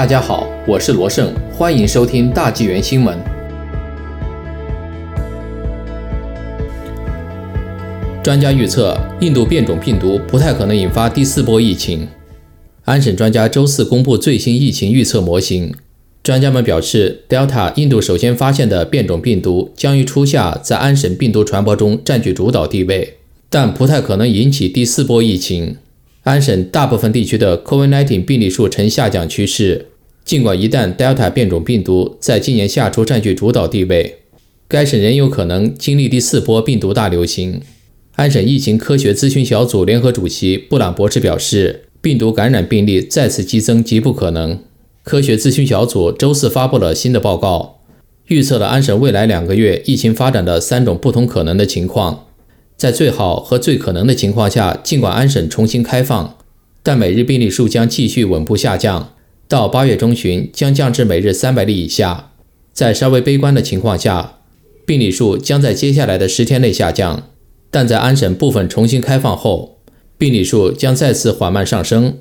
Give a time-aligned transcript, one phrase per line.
[0.00, 3.18] 大家好，我是罗胜，欢迎收听大纪元新闻。
[8.24, 12.08] 专家预测，印度变种病毒不太可能引发第四波疫情。
[12.86, 15.74] 安省专家周四公布最新疫情预测模型，
[16.22, 23.18] 专家们表示，Delta 印度首先发现的变种病毒将于初夏在安省病毒传播中占据主导地位，
[23.50, 25.76] 但不太可能引起第四波疫情。
[26.22, 29.86] 安省大部分地区的 COVID-19 病例数呈下降趋势。
[30.30, 34.18] 尽管一旦 Delta 变种病毒在今年夏初占据主导地位，
[34.68, 37.60] 该省仍有可能经历第四波病毒大流行。
[38.14, 44.60] 安省疫情科学咨询小组联合主席布朗博士表示，病毒感染病例再次激增极不可能。
[45.02, 47.80] 科学咨询小组周四发布了新的报告，
[48.28, 52.26] 预测了安省未来两个月疫情发展的三种不同可能的情况。
[52.76, 56.36] 在最好和最可能的情况下，尽管安省重新开放，
[56.84, 59.14] 但每日病例数将继续稳步下降，
[59.50, 62.30] 到八月中旬将降至每日三百例以下。
[62.72, 64.38] 在稍微悲观的情况下，
[64.86, 67.24] 病例数将在接下来的十天内下降，
[67.68, 69.80] 但在安省部分重新开放后，
[70.16, 72.18] 病例数将再次缓慢上升。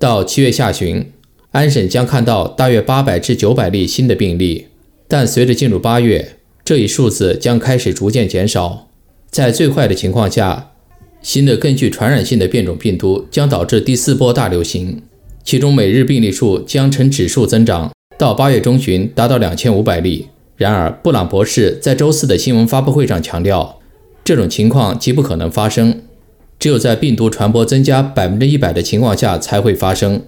[0.00, 1.12] 到七月下旬，
[1.52, 4.66] 安省将看到大约八百至九百例新的病例，
[5.06, 8.88] 但随着进入八月，这一数字将开始逐渐减少。
[9.30, 10.72] 在最坏的情况下，
[11.22, 15.02] 新的更具传染性的变种病毒将导致第四波大流行，
[15.44, 20.28] 其中每日病例数将呈指数增长，到八月中旬达到两千五百例。
[20.56, 23.80] 然而，布朗博士在周四的新闻发布会上强调，
[24.22, 26.02] 这种情况极不可能发生，
[26.58, 30.22] 只有在病毒传播增加百分之一百的情况下才会发生。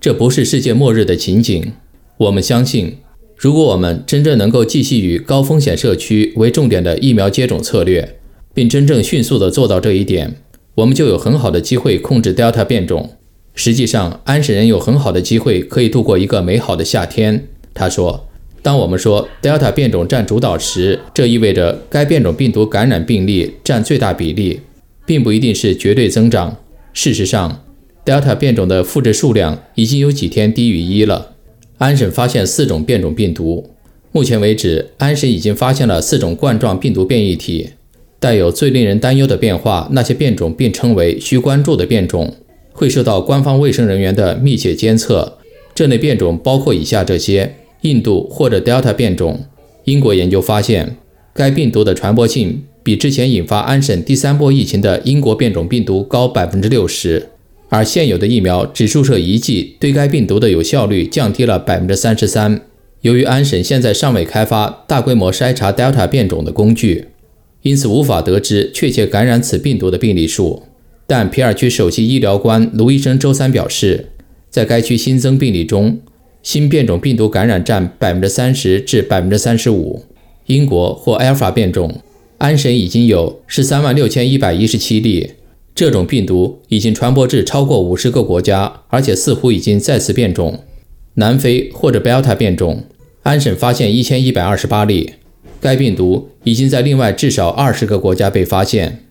[0.00, 1.72] 这不是世界末日的情景。
[2.18, 2.98] 我们相信，
[3.36, 8.16] 如果我们真正能够继续以高风险社区为重点的疫苗接种策略，
[8.52, 10.36] 并真正迅速地做到这一点，
[10.74, 13.14] 我们就有很好的机会控制 Delta 变种。
[13.60, 17.48] 实际上，安省人有很好的机会可以度过一个美好的夏天。
[17.74, 18.28] 他说
[18.62, 24.60] ：“当我们说 Delta 变种占主导时，这意味着该变种病毒感染病例占最大比例，
[25.04, 26.56] 并不一定是绝对增长。
[26.92, 27.64] 事实上
[28.04, 31.32] ，Delta 变种的复制数量已经有几天低于一了。
[31.78, 33.70] 安省发现四种变种病毒，
[34.12, 37.70] 目前为止，安省已经发现了四种冠状病毒变异体。”
[38.20, 42.34] 带有最令人担忧的变化，那些变种并称为需关注的变种，
[42.78, 45.36] 会受到官方卫生人员的密切监测。
[45.74, 49.40] 这类变种包括以下这些：印度或者 Delta 变种。
[49.84, 50.96] 英国研究发现，
[51.34, 57.30] 该病毒的传播性比之前引发安省第三波疫情的英国变种病毒高百分之六十，
[57.68, 62.60] 而现有的疫苗只注射一剂，对该病毒的有效率降低了百分之三十三。
[63.00, 67.08] 由于安省现在尚未开发大规模筛查 Delta 变种的工具。
[67.62, 70.62] 因此无法得知确切感染此病毒的病例数，
[71.10, 74.10] 但皮尔区首席医疗官卢医生周三表示，
[74.50, 76.00] 在该区新增病例中，
[76.42, 80.04] 新变种病毒感染占百分之三十至百分之三十五。
[80.44, 82.02] 英国或阿尔法变种，
[82.36, 85.30] 安省已经有十三万六千一百一十七例，
[85.74, 90.62] 这种病毒已经传播至超过五十个国家，而且似乎已经再次变种。
[91.14, 92.84] 南非或者贝塔变种，
[93.22, 95.14] 安省发现一千一百二十八例。
[95.58, 99.06] 该病毒已经在另外至少二十个国家被发现。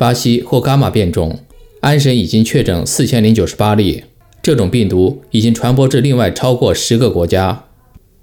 [0.00, 1.40] 巴西或伽马变种，
[1.80, 4.04] 安省已经确诊四千零九十八例。
[4.42, 7.66] 这种病毒已经传播至另外超过十个国家。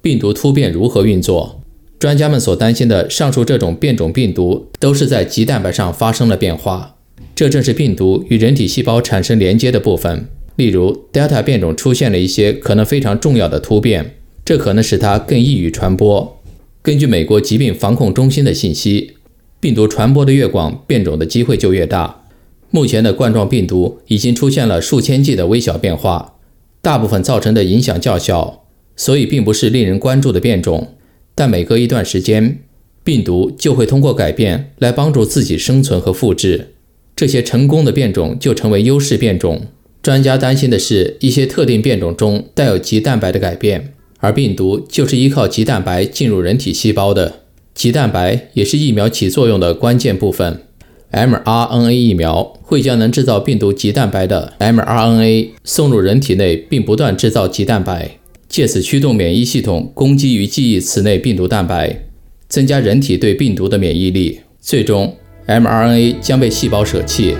[0.01, 1.61] 病毒突变如何运作？
[1.99, 6.95] 专家们所担心的上述这种变种病毒都是在棘蛋白上发生了变化，
[7.35, 10.27] 这正是病毒与人体细胞产生连接的部分。
[10.55, 16.41] 例如，Delta 变种出现了一些可能非常重要的突变，这可能使它更易于传播。
[16.81, 19.16] 根据美国疾病防控中心的信息，
[19.59, 22.23] 病毒传播的越广，变种的机会就越大。
[22.69, 26.35] 目前的冠状病毒已经出现了数千剂的微小变化，
[26.81, 28.66] 大部分造成的影响较小，
[28.96, 30.96] 所以并不是令人关注的变种。
[31.34, 32.59] 但每隔一段时间，
[33.03, 36.73] 病毒就会通过改变来帮助自己生存和复制。
[37.16, 39.67] 这些成功的变种就成为优势变种。
[40.03, 43.93] 专家担心的是一些特定变种中带有棘蛋白的改变。
[44.20, 47.41] 而病毒就是依靠棘蛋白进入人体细胞的，
[47.78, 50.64] 棘蛋白也是疫苗起作用的关键部分。
[51.12, 58.18] mRNA 疫苗会将能制造病毒棘蛋白的 mRNA 送入人体内，并不断制造棘蛋白，
[58.50, 62.06] 借此驱动免疫系统攻击与记忆此类病毒蛋白，
[62.50, 64.40] 增加人体对病毒的免疫力。
[64.59, 65.16] 最终
[65.46, 67.35] ，mRNA 将被细胞舍弃。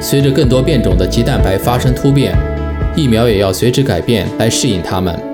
[0.00, 2.36] 随着更多变种的棘蛋白发生突变，
[2.96, 5.29] 疫苗也要随之改变来适应它们。